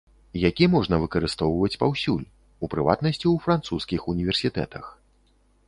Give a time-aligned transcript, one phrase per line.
[0.49, 2.25] Які можна выкарыстоўваць паўсюль,
[2.67, 4.85] у прыватнасці ў французскіх універсітэтах.